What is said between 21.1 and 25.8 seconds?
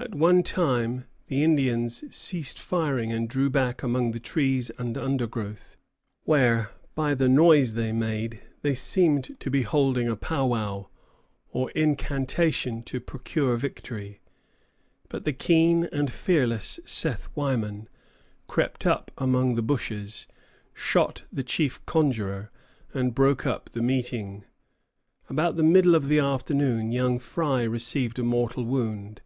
the chief conjurer, and broke up the meeting. About the